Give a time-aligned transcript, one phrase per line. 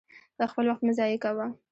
[0.51, 1.45] خپل وخت مه ضايع کوه!